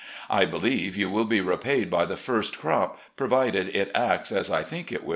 I 0.31 0.45
believe 0.45 0.97
you 0.97 1.11
will 1.11 1.25
be 1.25 1.41
repaid 1.41 1.91
by 1.91 2.05
the 2.05 2.17
first 2.17 2.57
crop, 2.57 2.97
provided 3.15 3.75
it 3.75 3.91
acts 3.93 4.31
as 4.31 4.49
I 4.49 4.63
think 4.63 4.91
it 4.91 5.05
wiU. 5.05 5.09